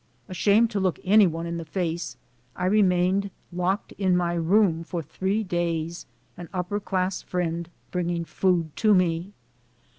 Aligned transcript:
Ashamed 0.27 0.71
to 0.71 0.79
look 0.79 0.99
any 1.03 1.27
one 1.27 1.45
in 1.45 1.57
the 1.57 1.63
face, 1.63 2.17
I 2.55 2.65
remained 2.65 3.29
locked 3.53 3.91
in 3.99 4.17
my 4.17 4.33
room 4.33 4.83
for 4.83 5.03
three 5.03 5.43
days, 5.43 6.07
an 6.37 6.49
upper 6.51 6.79
class 6.79 7.21
friend 7.21 7.69
bringing 7.91 8.25
food 8.25 8.75
to 8.77 8.95
me. 8.95 9.31